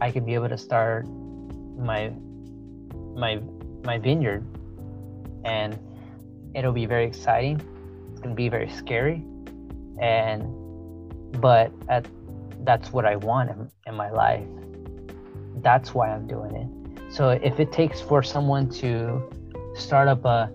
I 0.00 0.10
can 0.10 0.24
be 0.24 0.34
able 0.34 0.48
to 0.48 0.58
start 0.58 1.06
my 1.78 2.12
my 3.14 3.40
my 3.84 3.98
vineyard, 3.98 4.44
and 5.44 5.78
it'll 6.54 6.72
be 6.72 6.86
very 6.86 7.06
exciting. 7.06 7.60
It's 8.10 8.20
gonna 8.20 8.34
be 8.34 8.48
very 8.48 8.70
scary, 8.70 9.24
and 10.00 10.42
but 11.40 11.72
at 11.88 12.06
that's 12.64 12.92
what 12.92 13.04
I 13.04 13.16
want 13.16 13.50
in, 13.50 13.70
in 13.86 13.94
my 13.94 14.10
life. 14.10 14.46
That's 15.56 15.94
why 15.94 16.10
I'm 16.10 16.26
doing 16.26 16.54
it. 16.56 17.12
So 17.12 17.30
if 17.30 17.60
it 17.60 17.72
takes 17.72 18.00
for 18.00 18.22
someone 18.22 18.70
to 18.80 19.22
start 19.74 20.08
up 20.08 20.24
a 20.24 20.50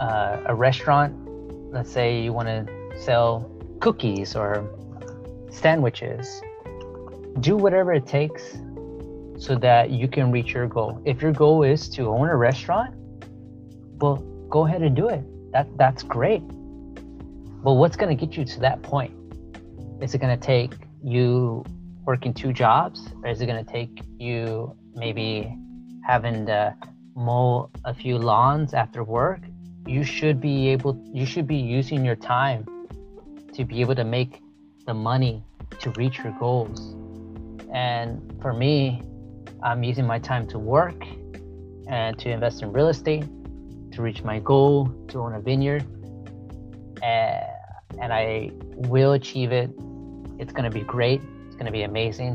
uh, 0.00 0.42
a 0.46 0.54
restaurant, 0.54 1.21
let's 1.72 1.90
say 1.90 2.22
you 2.22 2.32
want 2.32 2.48
to 2.48 3.00
sell 3.00 3.50
cookies 3.80 4.36
or 4.36 4.70
sandwiches, 5.50 6.40
do 7.40 7.56
whatever 7.56 7.92
it 7.92 8.06
takes 8.06 8.58
so 9.38 9.56
that 9.56 9.90
you 9.90 10.06
can 10.06 10.30
reach 10.30 10.52
your 10.52 10.68
goal. 10.68 11.02
If 11.04 11.20
your 11.20 11.32
goal 11.32 11.64
is 11.64 11.88
to 11.90 12.08
own 12.08 12.28
a 12.28 12.36
restaurant, 12.36 12.94
well, 14.00 14.16
go 14.48 14.66
ahead 14.66 14.82
and 14.82 14.94
do 14.94 15.08
it. 15.08 15.24
That 15.52 15.66
that's 15.76 16.02
great. 16.02 16.42
But 17.64 17.74
what's 17.74 17.96
going 17.96 18.16
to 18.16 18.26
get 18.26 18.36
you 18.36 18.44
to 18.44 18.60
that 18.60 18.82
point? 18.82 19.14
is 20.02 20.14
it 20.14 20.18
going 20.18 20.36
to 20.36 20.46
take 20.46 20.74
you 21.02 21.64
working 22.04 22.34
two 22.34 22.52
jobs 22.52 23.08
or 23.22 23.30
is 23.30 23.40
it 23.40 23.46
going 23.46 23.64
to 23.64 23.72
take 23.72 24.02
you 24.18 24.74
maybe 24.94 25.56
having 26.04 26.44
to 26.46 26.74
mow 27.14 27.70
a 27.84 27.94
few 27.94 28.18
lawns 28.18 28.74
after 28.74 29.04
work 29.04 29.40
you 29.86 30.04
should 30.04 30.40
be 30.40 30.68
able 30.68 31.00
you 31.12 31.26
should 31.26 31.46
be 31.46 31.56
using 31.56 32.04
your 32.04 32.16
time 32.16 32.66
to 33.52 33.64
be 33.64 33.80
able 33.80 33.94
to 33.94 34.04
make 34.04 34.40
the 34.86 34.94
money 34.94 35.42
to 35.80 35.90
reach 35.90 36.18
your 36.18 36.32
goals 36.38 36.94
and 37.72 38.36
for 38.40 38.52
me 38.52 39.02
i'm 39.62 39.82
using 39.82 40.06
my 40.06 40.18
time 40.18 40.46
to 40.46 40.58
work 40.58 41.04
and 41.88 42.18
to 42.18 42.30
invest 42.30 42.62
in 42.62 42.72
real 42.72 42.88
estate 42.88 43.24
to 43.90 44.02
reach 44.02 44.22
my 44.22 44.38
goal 44.38 44.86
to 45.08 45.18
own 45.18 45.34
a 45.34 45.40
vineyard 45.40 45.84
and, 47.02 47.44
and 48.00 48.12
i 48.12 48.50
will 48.76 49.12
achieve 49.12 49.52
it 49.52 49.70
it's 50.42 50.52
going 50.52 50.64
to 50.64 50.70
be 50.70 50.84
great. 50.84 51.22
It's 51.46 51.54
going 51.54 51.66
to 51.66 51.72
be 51.72 51.84
amazing. 51.84 52.34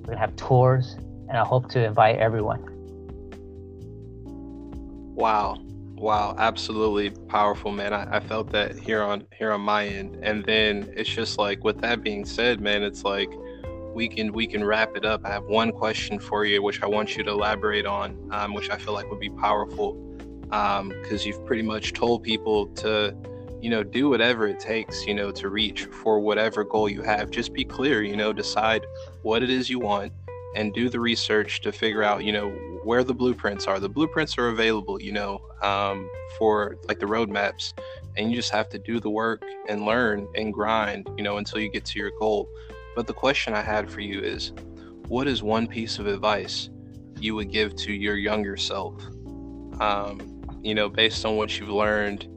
We're 0.00 0.14
going 0.14 0.16
to 0.16 0.20
have 0.20 0.36
tours, 0.36 0.96
and 1.28 1.32
I 1.32 1.42
hope 1.42 1.70
to 1.70 1.82
invite 1.82 2.16
everyone. 2.16 2.62
Wow. 5.14 5.56
Wow, 6.00 6.34
absolutely 6.38 7.10
powerful, 7.28 7.72
man. 7.72 7.92
I, 7.92 8.16
I 8.16 8.20
felt 8.20 8.50
that 8.52 8.78
here 8.78 9.02
on 9.02 9.26
here 9.36 9.52
on 9.52 9.60
my 9.60 9.86
end. 9.86 10.18
And 10.22 10.42
then 10.46 10.90
it's 10.96 11.10
just 11.10 11.38
like 11.38 11.62
with 11.62 11.78
that 11.82 12.02
being 12.02 12.24
said, 12.24 12.58
man, 12.58 12.82
it's 12.82 13.04
like 13.04 13.30
we 13.94 14.08
can 14.08 14.32
we 14.32 14.46
can 14.46 14.64
wrap 14.64 14.96
it 14.96 15.04
up. 15.04 15.26
I 15.26 15.28
have 15.28 15.44
one 15.44 15.72
question 15.72 16.18
for 16.18 16.46
you, 16.46 16.62
which 16.62 16.82
I 16.82 16.86
want 16.86 17.18
you 17.18 17.24
to 17.24 17.30
elaborate 17.30 17.84
on, 17.84 18.30
um, 18.32 18.54
which 18.54 18.70
I 18.70 18.78
feel 18.78 18.94
like 18.94 19.10
would 19.10 19.20
be 19.20 19.28
powerful, 19.28 19.92
because 20.44 20.80
um, 20.80 21.26
you've 21.26 21.44
pretty 21.44 21.62
much 21.62 21.92
told 21.92 22.22
people 22.22 22.68
to 22.76 23.14
you 23.60 23.68
know, 23.68 23.82
do 23.82 24.08
whatever 24.08 24.48
it 24.48 24.58
takes, 24.58 25.06
you 25.06 25.12
know, 25.12 25.30
to 25.30 25.50
reach 25.50 25.84
for 25.84 26.18
whatever 26.18 26.64
goal 26.64 26.88
you 26.88 27.02
have. 27.02 27.30
Just 27.30 27.52
be 27.52 27.62
clear, 27.62 28.02
you 28.02 28.16
know, 28.16 28.32
decide 28.32 28.86
what 29.20 29.42
it 29.42 29.50
is 29.50 29.68
you 29.68 29.78
want 29.78 30.14
and 30.56 30.72
do 30.72 30.88
the 30.88 30.98
research 30.98 31.60
to 31.60 31.70
figure 31.70 32.02
out, 32.02 32.24
you 32.24 32.32
know, 32.32 32.48
where 32.84 33.04
the 33.04 33.14
blueprints 33.14 33.66
are. 33.66 33.78
The 33.78 33.88
blueprints 33.88 34.38
are 34.38 34.48
available, 34.48 35.00
you 35.00 35.12
know, 35.12 35.40
um, 35.62 36.08
for 36.38 36.76
like 36.88 36.98
the 36.98 37.06
roadmaps, 37.06 37.72
and 38.16 38.30
you 38.30 38.36
just 38.36 38.52
have 38.52 38.68
to 38.70 38.78
do 38.78 39.00
the 39.00 39.10
work 39.10 39.42
and 39.68 39.84
learn 39.84 40.26
and 40.34 40.52
grind, 40.52 41.08
you 41.16 41.22
know, 41.22 41.36
until 41.36 41.60
you 41.60 41.68
get 41.70 41.84
to 41.86 41.98
your 41.98 42.10
goal. 42.18 42.48
But 42.96 43.06
the 43.06 43.14
question 43.14 43.54
I 43.54 43.62
had 43.62 43.90
for 43.90 44.00
you 44.00 44.20
is 44.20 44.52
what 45.08 45.26
is 45.26 45.42
one 45.42 45.66
piece 45.66 45.98
of 45.98 46.06
advice 46.06 46.70
you 47.18 47.34
would 47.34 47.50
give 47.50 47.74
to 47.76 47.92
your 47.92 48.16
younger 48.16 48.56
self? 48.56 49.02
Um, 49.80 50.42
you 50.62 50.74
know, 50.74 50.88
based 50.88 51.24
on 51.24 51.36
what 51.36 51.58
you've 51.58 51.70
learned 51.70 52.28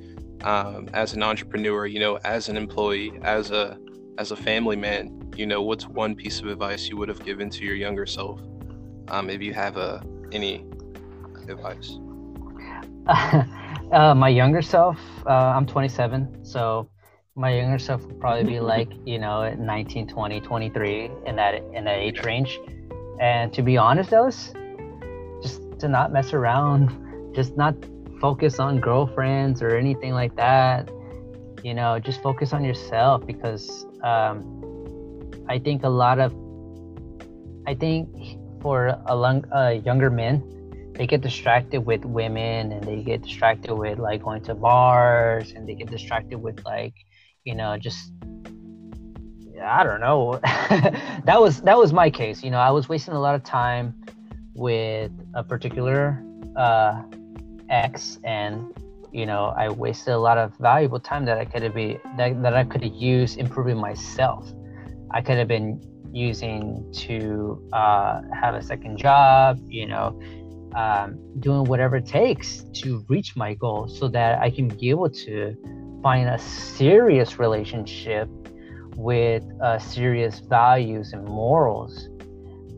um, 0.44 0.90
as 0.94 1.14
an 1.14 1.24
entrepreneur, 1.24 1.86
you 1.86 2.00
know, 2.00 2.18
as 2.24 2.50
an 2.50 2.58
employee, 2.58 3.14
as 3.24 3.52
a 3.52 3.78
as 4.18 4.32
a 4.32 4.36
family 4.36 4.76
man, 4.76 5.32
you 5.36 5.46
know, 5.46 5.62
what's 5.62 5.88
one 5.88 6.16
piece 6.16 6.40
of 6.40 6.48
advice 6.48 6.88
you 6.88 6.98
would 6.98 7.10
have 7.10 7.24
given 7.26 7.50
to 7.50 7.66
your 7.66 7.76
younger 7.76 8.06
self, 8.06 8.40
um, 9.08 9.30
if 9.30 9.42
you 9.42 9.54
have 9.54 9.78
uh, 9.78 10.00
any 10.34 10.66
advice? 11.48 11.98
uh, 13.92 14.14
my 14.16 14.30
younger 14.30 14.62
self, 14.62 14.98
uh, 15.26 15.30
I'm 15.30 15.66
27, 15.66 16.46
so 16.46 16.90
my 17.36 17.56
younger 17.56 17.80
self 17.80 18.06
would 18.06 18.20
probably 18.20 18.44
be 18.44 18.60
like, 18.60 18.90
you 19.06 19.20
know, 19.20 19.54
19, 19.54 20.08
20, 20.08 20.42
23 20.42 21.12
in 21.26 21.36
that 21.36 21.56
in 21.74 21.84
that 21.86 21.98
age 21.98 22.24
range. 22.24 22.60
And 23.20 23.54
to 23.54 23.62
be 23.62 23.78
honest, 23.78 24.14
Ellis, 24.14 24.54
just 25.42 25.62
to 25.80 25.88
not 25.88 26.12
mess 26.12 26.34
around, 26.34 27.34
just 27.36 27.58
not 27.58 27.76
focus 28.20 28.60
on 28.60 28.80
girlfriends 28.80 29.62
or 29.62 29.76
anything 29.76 30.14
like 30.14 30.36
that. 30.36 30.90
You 31.64 31.74
know, 31.74 32.00
just 32.00 32.22
focus 32.22 32.54
on 32.54 32.64
yourself 32.64 33.26
because 33.26 33.86
um, 34.04 35.44
I 35.48 35.60
think 35.60 35.84
a 35.84 35.90
lot 35.90 36.20
of, 36.20 36.34
I 37.66 37.74
think 37.74 38.10
for 38.64 38.98
a 39.06 39.16
long, 39.16 39.46
younger 39.86 40.10
men, 40.10 40.42
they 40.96 41.06
get 41.06 41.22
distracted 41.22 41.86
with 41.86 42.06
women 42.06 42.72
and 42.72 42.84
they 42.84 43.04
get 43.04 43.22
distracted 43.22 43.74
with 43.74 44.00
like 44.00 44.24
going 44.24 44.44
to 44.44 44.56
bars 44.56 45.52
and 45.52 45.68
they 45.68 45.76
get 45.76 45.92
distracted 45.92 46.38
with 46.38 46.64
like, 46.66 46.94
you 47.44 47.54
know, 47.54 47.78
just 47.78 48.12
I 49.62 49.84
don't 49.84 50.02
know. 50.02 50.40
that 50.44 51.40
was 51.40 51.62
that 51.62 51.78
was 51.78 51.94
my 51.94 52.10
case. 52.10 52.44
You 52.44 52.52
know, 52.52 52.60
I 52.60 52.72
was 52.72 52.90
wasting 52.90 53.14
a 53.14 53.20
lot 53.20 53.36
of 53.36 53.44
time 53.44 53.94
with 54.54 55.12
a 55.34 55.44
particular 55.44 56.24
uh, 56.56 57.04
ex, 57.70 58.20
and 58.24 58.74
you 59.12 59.26
know, 59.26 59.54
I 59.58 59.70
wasted 59.70 60.14
a 60.14 60.18
lot 60.18 60.38
of 60.38 60.56
valuable 60.58 61.00
time 61.00 61.26
that 61.26 61.38
I 61.38 61.46
could 61.46 61.64
have 61.64 61.76
be 61.76 61.98
that, 62.18 62.42
that 62.42 62.56
I 62.56 62.64
could 62.64 62.84
have 62.84 62.94
used 62.94 63.38
improving 63.38 63.78
myself. 63.78 64.52
I 65.12 65.22
could 65.22 65.38
have 65.38 65.48
been 65.48 65.80
using 66.14 66.90
to 66.94 67.68
uh, 67.74 68.22
have 68.34 68.56
a 68.56 68.62
second 68.62 68.98
job. 68.98 69.60
You 69.68 69.88
know, 69.88 70.20
um, 70.76 71.20
doing 71.40 71.66
whatever 71.66 71.98
it 71.98 72.06
takes 72.06 72.64
to 72.82 73.04
reach 73.10 73.36
my 73.36 73.54
goal, 73.56 73.88
so 73.88 74.08
that 74.10 74.40
I 74.40 74.50
can 74.50 74.68
be 74.68 74.90
able 74.90 75.10
to 75.10 76.00
find 76.02 76.30
a 76.30 76.38
serious 76.38 77.40
relationship 77.40 78.30
with 78.96 79.44
uh, 79.62 79.80
serious 79.80 80.40
values 80.40 81.14
and 81.14 81.26
morals. 81.26 82.10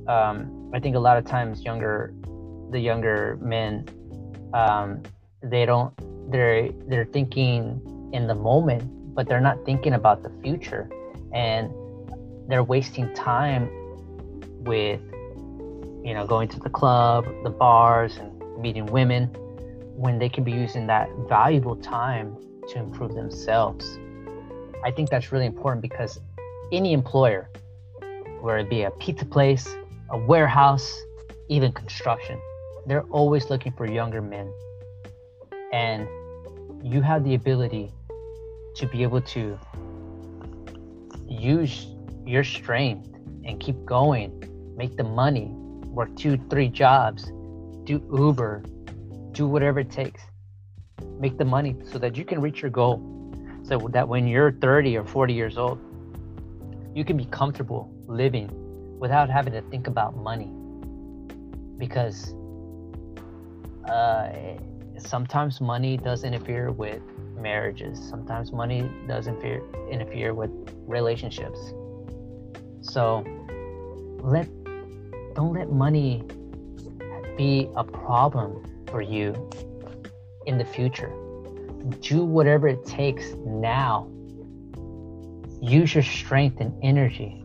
Um, 0.08 0.72
I 0.74 0.80
think 0.80 0.96
a 0.96 1.00
lot 1.00 1.18
of 1.18 1.26
times 1.26 1.64
younger, 1.64 2.14
the 2.72 2.80
younger 2.80 3.38
men, 3.42 3.88
um, 4.54 5.02
they 5.42 5.66
don't, 5.66 5.94
they're 6.32 6.70
they're 6.88 7.06
thinking 7.06 7.82
in 8.14 8.28
the 8.28 8.36
moment, 8.36 8.84
but 9.16 9.28
they're 9.28 9.42
not 9.42 9.66
thinking 9.66 9.94
about 9.94 10.24
the 10.24 10.32
future, 10.42 10.90
and 11.34 11.72
they're 12.48 12.64
wasting 12.64 13.14
time 13.14 13.70
with, 14.64 15.02
you 16.04 16.14
know, 16.14 16.26
going 16.28 16.48
to 16.50 16.60
the 16.60 16.70
club, 16.70 17.26
the 17.44 17.50
bars, 17.50 18.18
and 18.18 18.32
meeting 18.62 18.86
women, 18.86 19.26
when 19.96 20.20
they 20.20 20.30
can 20.30 20.44
be 20.44 20.52
using 20.52 20.88
that 20.88 21.10
valuable 21.28 21.76
time 21.76 22.36
to 22.70 22.80
improve 22.80 23.14
themselves 23.14 23.98
I 24.86 24.92
think 24.92 25.10
that's 25.10 25.32
really 25.32 25.48
important 25.48 25.82
because 25.82 26.20
any 26.72 26.94
employer, 26.94 27.50
whether 28.40 28.60
it 28.60 28.70
be 28.70 28.84
a 28.84 28.92
pizza 28.92 29.26
place, 29.26 29.68
a 30.12 30.18
warehouse, 30.18 30.96
even 31.50 31.72
construction, 31.72 32.40
they're 32.86 33.08
always 33.10 33.50
looking 33.50 33.72
for 33.72 33.88
younger 33.88 34.22
men. 34.22 34.54
And 35.74 36.08
you 36.84 37.02
have 37.02 37.24
the 37.24 37.34
ability 37.34 37.92
to 38.76 38.86
be 38.86 39.02
able 39.02 39.22
to 39.22 39.58
use 41.28 41.88
your 42.26 42.44
strength 42.44 43.10
and 43.46 43.60
keep 43.60 43.86
going, 43.86 44.74
make 44.78 44.98
the 44.98 45.04
money, 45.04 45.52
work 45.88 46.16
two, 46.16 46.38
three 46.50 46.68
jobs, 46.68 47.32
do 47.84 48.04
Uber, 48.14 48.64
do 49.32 49.48
whatever 49.48 49.80
it 49.80 49.92
takes, 49.92 50.22
make 51.20 51.38
the 51.38 51.46
money 51.46 51.76
so 51.92 52.00
that 52.00 52.16
you 52.16 52.26
can 52.26 52.42
reach 52.42 52.62
your 52.62 52.72
goal 52.72 53.12
so 53.64 53.80
that 53.92 54.08
when 54.08 54.28
you're 54.28 54.52
30 54.52 54.98
or 54.98 55.04
40 55.04 55.34
years 55.34 55.58
old, 55.58 55.80
you 56.96 57.04
can 57.04 57.18
be 57.18 57.26
comfortable 57.26 57.92
living 58.08 58.50
without 59.00 59.30
having 59.30 59.54
to 59.54 59.62
think 59.64 59.88
about 59.88 60.16
money. 60.16 60.52
Because 61.78 62.34
uh, 63.90 64.30
sometimes 64.98 65.60
money 65.60 65.98
does 65.98 66.24
interfere 66.24 66.72
with 66.72 67.02
marriages, 67.38 68.00
sometimes 68.08 68.52
money 68.52 68.90
does 69.08 69.28
interfere, 69.28 69.64
interfere 69.90 70.34
with 70.34 70.52
relationships. 70.88 71.74
So 72.86 73.24
let 74.22 74.48
don't 75.34 75.54
let 75.54 75.72
money 75.72 76.24
be 77.38 77.70
a 77.76 77.84
problem 77.84 78.64
for 78.88 79.02
you 79.02 79.50
in 80.46 80.58
the 80.58 80.66
future 80.66 81.12
do 82.02 82.24
whatever 82.24 82.68
it 82.68 82.86
takes 82.86 83.34
now. 83.46 84.08
Use 85.62 85.94
your 85.94 86.04
strength 86.04 86.60
and 86.60 86.74
energy 86.84 87.44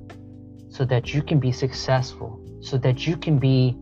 so 0.69 0.85
that 0.85 1.15
you 1.15 1.23
can 1.23 1.39
be 1.39 1.53
successful, 1.53 2.41
so 2.61 2.79
that 2.79 3.07
you 3.07 3.17
can 3.17 3.39
be 3.39 3.77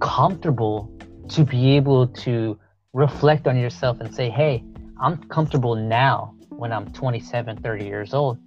comfortable 0.00 0.90
to 1.28 1.44
be 1.44 1.76
able 1.76 2.06
to 2.06 2.58
reflect 2.92 3.46
on 3.46 3.56
yourself 3.56 4.00
and 4.00 4.14
say, 4.14 4.30
hey, 4.30 4.64
I'm 5.00 5.18
comfortable 5.24 5.74
now 5.74 6.34
when 6.48 6.72
I'm 6.72 6.90
27, 6.92 7.58
30 7.58 7.84
years 7.84 8.14
old. 8.14 8.38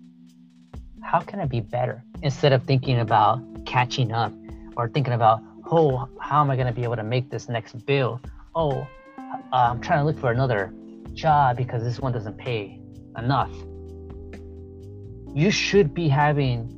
How 1.11 1.19
can 1.19 1.41
I 1.41 1.45
be 1.45 1.59
better? 1.59 2.05
Instead 2.21 2.53
of 2.53 2.63
thinking 2.63 2.99
about 2.99 3.41
catching 3.65 4.13
up 4.13 4.31
or 4.77 4.87
thinking 4.87 5.11
about, 5.11 5.41
oh, 5.69 6.07
how 6.21 6.39
am 6.39 6.49
I 6.49 6.55
going 6.55 6.67
to 6.67 6.73
be 6.73 6.85
able 6.85 6.95
to 6.95 7.03
make 7.03 7.29
this 7.29 7.49
next 7.49 7.85
bill? 7.85 8.21
Oh, 8.55 8.87
uh, 9.17 9.35
I'm 9.51 9.81
trying 9.81 9.99
to 9.99 10.05
look 10.05 10.17
for 10.17 10.31
another 10.31 10.73
job 11.13 11.57
because 11.57 11.83
this 11.83 11.99
one 11.99 12.13
doesn't 12.13 12.37
pay 12.37 12.79
enough. 13.17 13.51
You 15.35 15.51
should 15.51 15.93
be 15.93 16.07
having 16.07 16.69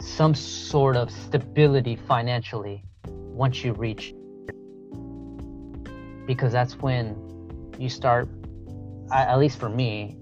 some 0.00 0.32
sort 0.32 0.94
of 0.94 1.10
stability 1.10 1.96
financially 1.96 2.84
once 3.08 3.64
you 3.64 3.72
reach 3.72 4.14
because 6.26 6.52
that's 6.52 6.76
when 6.78 7.16
you 7.76 7.88
start 7.88 8.28
at 9.12 9.36
least 9.36 9.58
for 9.58 9.68
me 9.68 10.16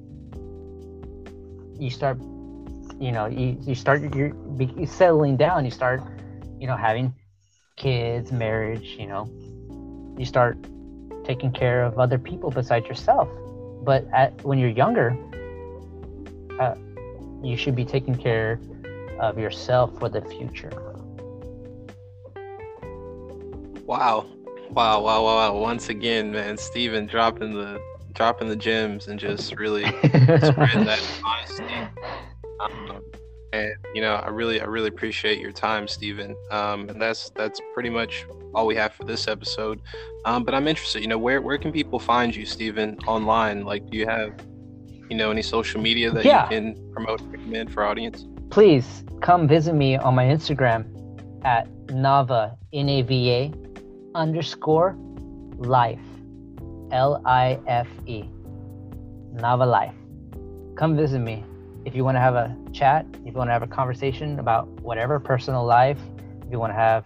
you 1.78 1.90
start 1.90 2.18
you 3.00 3.12
know 3.12 3.26
you, 3.26 3.56
you 3.62 3.74
start 3.74 4.14
you're, 4.14 4.32
you're 4.58 4.86
settling 4.86 5.36
down 5.36 5.64
you 5.64 5.70
start 5.70 6.02
you 6.58 6.66
know 6.66 6.76
having 6.76 7.14
kids 7.76 8.30
marriage 8.30 8.96
you 8.98 9.06
know 9.06 9.28
you 10.16 10.24
start 10.24 10.56
taking 11.24 11.52
care 11.52 11.82
of 11.82 11.98
other 11.98 12.18
people 12.18 12.50
besides 12.50 12.86
yourself. 12.86 13.28
But 13.82 14.06
at, 14.12 14.42
when 14.44 14.58
you're 14.58 14.70
younger, 14.70 15.16
uh, 16.60 16.74
you 17.42 17.56
should 17.56 17.74
be 17.74 17.84
taking 17.84 18.14
care 18.14 18.60
of 19.18 19.38
yourself 19.38 19.98
for 19.98 20.08
the 20.08 20.22
future. 20.22 20.70
Wow. 23.86 24.26
Wow, 24.70 25.02
wow, 25.02 25.22
wow, 25.22 25.36
wow. 25.36 25.56
Once 25.56 25.88
again, 25.88 26.32
man, 26.32 26.56
Stephen 26.56 27.06
dropping 27.06 27.54
the 27.54 27.80
dropping 28.12 28.48
the 28.48 28.56
gems 28.56 29.08
and 29.08 29.18
just 29.18 29.56
really 29.56 29.84
spreading 30.40 30.84
that 30.84 31.02
honesty. 31.24 31.64
Um, 32.64 33.02
and 33.52 33.72
you 33.94 34.00
know, 34.00 34.14
I 34.14 34.28
really, 34.28 34.60
I 34.60 34.64
really 34.64 34.88
appreciate 34.88 35.38
your 35.38 35.52
time, 35.52 35.86
Stephen. 35.86 36.34
Um, 36.50 36.88
and 36.88 37.00
that's 37.00 37.30
that's 37.30 37.60
pretty 37.72 37.90
much 37.90 38.26
all 38.54 38.66
we 38.66 38.74
have 38.76 38.92
for 38.94 39.04
this 39.04 39.28
episode. 39.28 39.80
Um, 40.24 40.44
but 40.44 40.54
I'm 40.54 40.66
interested, 40.66 41.02
you 41.02 41.08
know, 41.08 41.18
where 41.18 41.40
where 41.40 41.58
can 41.58 41.70
people 41.72 41.98
find 41.98 42.34
you, 42.34 42.46
Stephen, 42.46 42.98
online? 43.06 43.64
Like, 43.64 43.88
do 43.90 43.96
you 43.96 44.06
have, 44.06 44.34
you 45.08 45.16
know, 45.16 45.30
any 45.30 45.42
social 45.42 45.80
media 45.80 46.10
that 46.10 46.24
yeah. 46.24 46.44
you 46.44 46.48
can 46.50 46.92
promote, 46.92 47.20
recommend 47.22 47.72
for 47.72 47.84
audience? 47.84 48.26
Please 48.50 49.04
come 49.20 49.46
visit 49.46 49.74
me 49.74 49.96
on 49.96 50.14
my 50.14 50.24
Instagram 50.24 50.84
at 51.44 51.68
Nava 51.86 52.56
N 52.72 52.88
A 52.88 53.02
V 53.02 53.30
A 53.30 53.52
underscore 54.14 54.96
life 55.58 56.00
L 56.90 57.22
I 57.24 57.58
F 57.66 57.88
E 58.06 58.24
Nava 59.34 59.66
Life. 59.68 59.94
Come 60.76 60.96
visit 60.96 61.20
me 61.20 61.44
if 61.84 61.94
you 61.94 62.04
want 62.04 62.16
to 62.16 62.20
have 62.20 62.34
a 62.34 62.56
chat, 62.72 63.06
if 63.20 63.26
you 63.26 63.32
want 63.32 63.48
to 63.48 63.52
have 63.52 63.62
a 63.62 63.66
conversation 63.66 64.38
about 64.38 64.66
whatever 64.80 65.20
personal 65.20 65.64
life, 65.64 65.98
if 66.44 66.50
you 66.50 66.58
want 66.58 66.70
to 66.70 66.76
have 66.76 67.04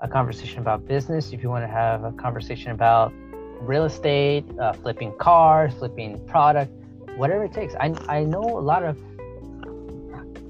a 0.00 0.08
conversation 0.08 0.60
about 0.60 0.86
business, 0.86 1.32
if 1.32 1.42
you 1.42 1.48
want 1.48 1.64
to 1.64 1.68
have 1.68 2.04
a 2.04 2.12
conversation 2.12 2.70
about 2.70 3.12
real 3.60 3.84
estate, 3.84 4.44
uh, 4.60 4.72
flipping 4.72 5.12
cars, 5.18 5.74
flipping 5.74 6.24
product, 6.26 6.70
whatever 7.16 7.44
it 7.44 7.52
takes. 7.52 7.74
I, 7.76 7.94
I 8.08 8.24
know 8.24 8.42
a 8.42 8.60
lot 8.60 8.82
of 8.82 8.96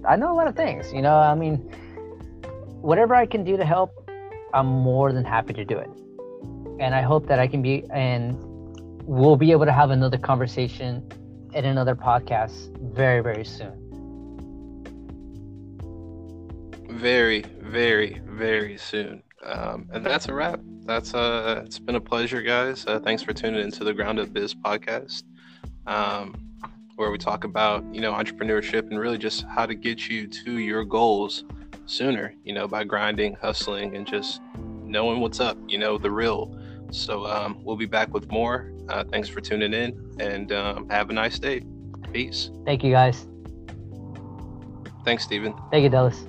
I 0.06 0.14
know 0.16 0.32
a 0.32 0.36
lot 0.36 0.46
of 0.46 0.54
things. 0.54 0.92
You 0.92 1.02
know, 1.02 1.16
I 1.16 1.34
mean, 1.34 1.56
whatever 2.80 3.14
I 3.14 3.26
can 3.26 3.42
do 3.42 3.56
to 3.56 3.64
help, 3.64 3.90
I'm 4.54 4.66
more 4.66 5.12
than 5.12 5.24
happy 5.24 5.52
to 5.54 5.64
do 5.64 5.78
it. 5.78 5.90
And 6.78 6.94
I 6.94 7.02
hope 7.02 7.26
that 7.26 7.38
I 7.38 7.46
can 7.46 7.62
be 7.62 7.84
and 7.90 8.36
we'll 9.04 9.36
be 9.36 9.52
able 9.52 9.64
to 9.64 9.72
have 9.72 9.90
another 9.90 10.18
conversation 10.18 11.08
in 11.56 11.64
another 11.64 11.96
podcast 11.96 12.76
very 12.94 13.22
very 13.22 13.44
soon. 13.44 13.82
Very, 16.90 17.44
very, 17.60 18.20
very 18.26 18.78
soon. 18.78 19.22
Um, 19.44 19.88
and 19.92 20.04
that's 20.04 20.28
a 20.28 20.34
wrap. 20.34 20.60
That's 20.84 21.14
uh, 21.14 21.62
it's 21.64 21.78
been 21.78 21.96
a 21.96 22.00
pleasure, 22.00 22.42
guys. 22.42 22.86
Uh, 22.86 23.00
thanks 23.00 23.22
for 23.22 23.32
tuning 23.32 23.60
into 23.60 23.84
the 23.84 23.92
Ground 23.92 24.18
Up 24.18 24.32
Biz 24.32 24.54
podcast, 24.54 25.24
um, 25.86 26.34
where 26.96 27.10
we 27.10 27.18
talk 27.18 27.44
about 27.44 27.84
you 27.94 28.00
know 28.00 28.12
entrepreneurship 28.12 28.88
and 28.90 28.98
really 28.98 29.18
just 29.18 29.44
how 29.44 29.66
to 29.66 29.74
get 29.74 30.08
you 30.08 30.26
to 30.26 30.58
your 30.58 30.84
goals 30.84 31.44
sooner. 31.86 32.34
You 32.44 32.54
know, 32.54 32.68
by 32.68 32.84
grinding, 32.84 33.36
hustling, 33.40 33.96
and 33.96 34.06
just 34.06 34.40
knowing 34.84 35.20
what's 35.20 35.40
up. 35.40 35.58
You 35.68 35.78
know, 35.78 35.98
the 35.98 36.10
real. 36.10 36.58
So 36.90 37.26
um, 37.26 37.58
we'll 37.62 37.76
be 37.76 37.86
back 37.86 38.12
with 38.14 38.30
more. 38.30 38.72
Uh, 38.88 39.05
thanks 39.05 39.29
for 39.29 39.40
tuning 39.40 39.72
in, 39.72 40.16
and 40.18 40.53
um, 40.53 40.88
have 40.90 41.11
a 41.11 41.12
nice 41.12 41.38
day. 41.38 41.62
Peace. 42.12 42.51
Thank 42.64 42.85
you, 42.85 42.92
guys. 42.92 43.27
Thanks, 45.05 45.25
Stephen. 45.25 45.55
Thank 45.70 45.85
you, 45.85 45.88
Dallas. 45.88 46.25